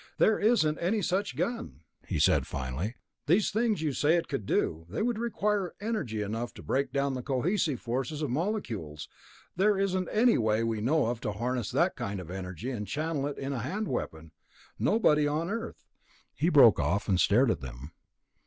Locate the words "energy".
5.79-6.23, 12.31-12.71